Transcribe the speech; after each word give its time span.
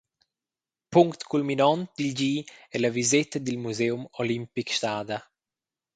Punct 0.95 1.21
culminont 1.31 1.87
dil 1.97 2.11
di 2.19 2.33
ei 2.73 2.79
la 2.81 2.91
viseta 2.97 3.37
dil 3.41 3.59
museum 3.65 4.01
olimpic 4.21 4.67
stada. 4.77 5.17